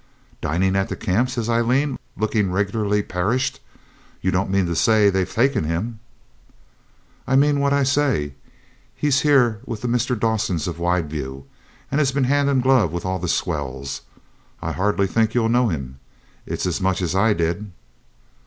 'Dining 0.41 0.75
at 0.75 0.89
the 0.89 0.95
camp!' 0.95 1.29
says 1.29 1.47
Aileen, 1.47 1.99
looking 2.17 2.51
regularly 2.51 3.03
perished. 3.03 3.59
'You 4.19 4.31
don't 4.31 4.49
mean 4.49 4.65
to 4.65 4.75
say 4.75 5.11
they've 5.11 5.31
taken 5.31 5.63
him?' 5.63 5.99
'I 7.27 7.35
mean 7.35 7.59
what 7.59 7.71
I 7.71 7.83
say. 7.83 8.33
He's 8.95 9.19
here 9.21 9.59
with 9.63 9.81
the 9.81 9.87
Mr. 9.87 10.19
Dawsons, 10.19 10.67
of 10.67 10.77
Wideview, 10.79 11.43
and 11.91 11.99
has 11.99 12.11
been 12.11 12.23
hand 12.23 12.49
and 12.49 12.63
glove 12.63 12.91
with 12.91 13.05
all 13.05 13.19
the 13.19 13.27
swells. 13.27 14.01
I 14.59 14.71
hardly 14.71 15.05
think 15.05 15.35
you'll 15.35 15.49
know 15.49 15.67
him. 15.69 15.99
It's 16.47 16.65
as 16.65 16.81
much 16.81 17.03
as 17.03 17.13
I 17.13 17.33
did.' 17.35 17.69